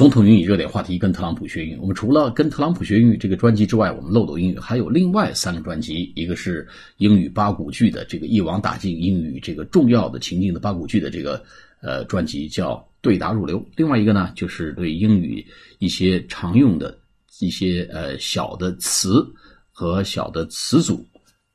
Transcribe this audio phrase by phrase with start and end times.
[0.00, 1.78] 总统英语热点话题，跟特朗普学英语。
[1.78, 11.44] 我们除了跟特朗普学英语这个专辑之外，我们漏斗英语还有另外三个专辑，一个是英语八股句的这个一网打尽英语这个重要的情境的八股句的这个
[11.82, 13.62] 呃专辑，叫对答入流。
[13.76, 15.46] 另外一个呢，就是对英语
[15.80, 16.98] 一些常用的
[17.38, 19.22] 一些呃小的词
[19.70, 21.06] 和小的词组，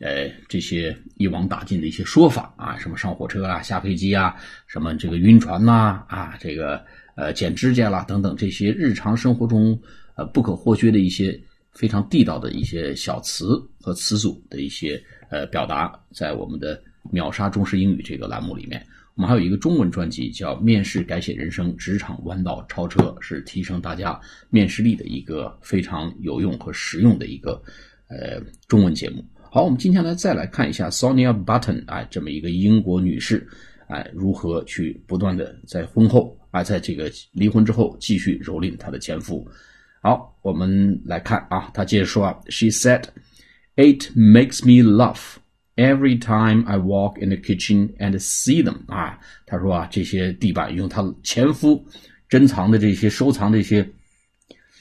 [0.00, 4.36] 呃这些一网打尽的一些说法啊，什么上火车啊、下飞机啊，
[4.66, 6.84] 什么这个晕船呐啊这个。
[7.20, 9.76] 呃，剪指甲啦，等等这些日常生活中
[10.14, 11.36] 呃不可或缺的一些
[11.72, 27.60] 非常地道的一些小词和词组的一些呃表达，在我们的秒杀中式英语这个栏目里面，我们还有一个中文专辑叫《面试改写人生：职场弯道超车》，是提升大家面试力的一个非常有用和实用的一个
[28.06, 29.24] 呃中文节目。
[29.50, 33.48] 好，我们今天呢再来看一下 Sonia Button 啊，这么一个英国女士，
[33.88, 36.36] 哎，如何去不断的在婚后。
[36.50, 39.46] 啊，在这个离婚之后，继续蹂躏她的前夫。
[40.02, 43.04] 好，我们来看啊，她接着说啊，She said,
[43.76, 45.36] "It makes me laugh
[45.76, 51.84] every time I walk in the kitchen and see them." 啊，她说啊，这些地板用她前夫
[52.30, 53.86] 珍藏的这些收藏的一些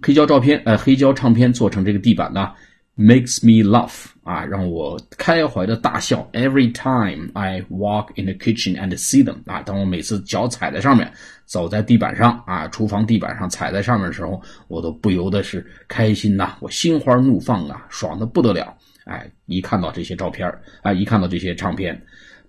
[0.00, 2.52] 黑胶照片，呃，黑胶唱片做成这个地板呢。
[2.98, 6.28] Makes me laugh 啊，让我开怀的大笑。
[6.32, 11.10] Every time I walk in the kitchen and see them 啊，当我每次脚踩在上面，
[11.46, 18.76] 走在地板上啊，厨房地板上踩在上面的时候，我都不由得是开心呐，我心花怒放啊，爽的不得了。
[19.04, 21.98] 哎，一看到这些照片啊，一看到这些唱片，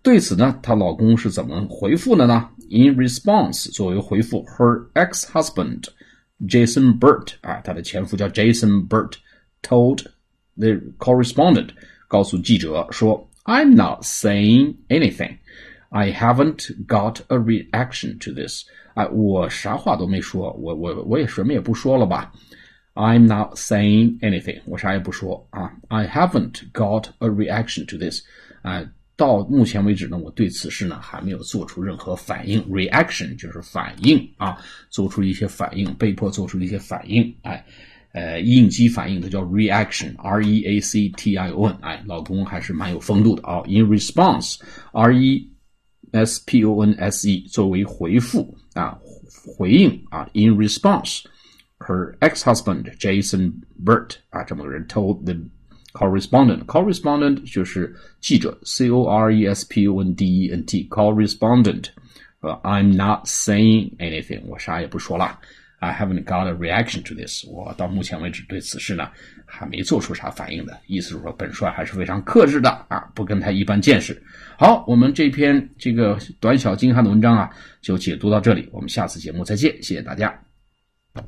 [0.01, 5.83] 对此呢，她老公是怎么回复的呢？In response，作为回复，her ex-husband
[6.47, 9.13] Jason Burt 啊，她的前夫叫 Jason Burt
[9.61, 10.05] told
[10.58, 11.70] The correspondent
[12.06, 15.38] 告诉记者说：“I'm not saying anything.
[15.88, 18.64] I haven't got a reaction to this.
[18.94, 22.32] 哎，我啥话都没说，我我我也什么也不说了吧。
[22.94, 24.60] I'm not saying anything.
[24.66, 25.72] 我啥也不说啊。
[25.88, 28.22] I haven't got a reaction to this.
[28.62, 32.62] 啊，到目前为止呢，我对此事呢还没有做出任何反应。
[32.70, 34.56] Reaction 就是反应啊，
[34.88, 37.34] 做出一些反应，被迫做出一些反应。
[37.42, 37.64] 哎。”
[38.18, 43.60] 呃，应激反应的叫 reaction，r e a c t i o n，哎，老公还是蛮有风度的啊。
[43.66, 45.50] In response，r e
[46.12, 48.96] s p o n s e，作为回复啊，
[49.56, 50.28] 回应啊。
[50.32, 53.52] In response，her ex-husband Jason
[53.84, 55.34] Burt 啊，这么个人 told the
[55.92, 61.86] correspondent，correspondent 就是记者，c o r e s p o n d e n t，correspondent，
[62.40, 65.40] 呃，I'm not saying anything，我啥也不说了。
[65.79, 67.45] I haven't got a reaction to this。
[67.47, 69.09] 我到目前为止对此事呢
[69.45, 74.21] 还没做出啥反应的，意思是说本帅还是非常克制的啊，不跟他一般见识。
[74.57, 77.49] 好，我们这篇这个短小精悍的文章啊，
[77.81, 80.48] 就解读到这里，我们下次节目再见，谢谢大家。